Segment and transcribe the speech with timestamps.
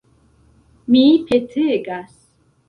[0.95, 2.17] Mi petegas!